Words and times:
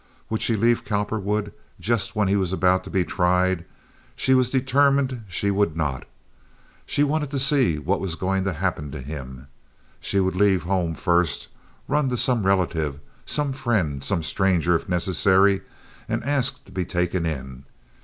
Would 0.31 0.41
she 0.41 0.55
leave 0.55 0.83
Cowperwood 0.83 1.53
just 1.79 2.15
when 2.15 2.27
he 2.27 2.35
was 2.35 2.51
about 2.51 2.83
to 2.85 2.89
be 2.89 3.05
tried? 3.05 3.65
She 4.15 4.33
was 4.33 4.49
determined 4.49 5.23
she 5.27 5.51
would 5.51 5.77
not. 5.77 6.05
She 6.87 7.03
wanted 7.03 7.29
to 7.29 7.37
see 7.37 7.77
what 7.77 7.99
was 7.99 8.15
going 8.15 8.43
to 8.45 8.53
happen 8.53 8.89
to 8.93 8.99
him. 8.99 9.47
She 9.99 10.19
would 10.19 10.35
leave 10.35 10.63
home 10.63 10.95
first—run 10.95 12.09
to 12.09 12.17
some 12.17 12.47
relative, 12.47 12.99
some 13.27 13.53
friend, 13.53 14.03
some 14.03 14.23
stranger, 14.23 14.73
if 14.75 14.89
necessary, 14.89 15.61
and 16.09 16.23
ask 16.23 16.65
to 16.65 16.71
be 16.71 16.83
taken 16.83 17.27
in. 17.27 17.65